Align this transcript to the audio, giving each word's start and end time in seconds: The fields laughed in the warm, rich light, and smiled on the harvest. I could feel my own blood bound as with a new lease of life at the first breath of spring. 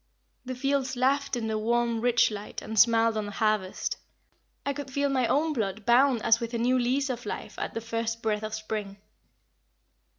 The 0.45 0.55
fields 0.55 0.95
laughed 0.95 1.35
in 1.35 1.45
the 1.45 1.59
warm, 1.59 2.01
rich 2.01 2.31
light, 2.31 2.63
and 2.63 2.79
smiled 2.79 3.15
on 3.17 3.27
the 3.27 3.31
harvest. 3.33 3.97
I 4.65 4.73
could 4.73 4.89
feel 4.89 5.09
my 5.09 5.27
own 5.27 5.53
blood 5.53 5.85
bound 5.85 6.23
as 6.23 6.39
with 6.39 6.55
a 6.55 6.57
new 6.57 6.79
lease 6.79 7.11
of 7.11 7.23
life 7.23 7.53
at 7.59 7.75
the 7.75 7.81
first 7.81 8.23
breath 8.23 8.41
of 8.43 8.55
spring. 8.55 8.97